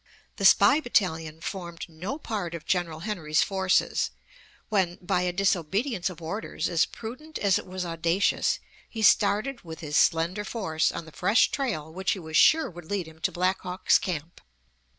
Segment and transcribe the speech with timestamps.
[0.37, 4.09] ]The Spy Battalion formed no part of General Henry's forces
[4.67, 8.57] when, by a disobedience of orders as prudent as it was audacious,
[8.89, 12.89] he started with his slender force on the fresh trail which he was sure would
[12.89, 14.41] lead him to Black Hawk's camp.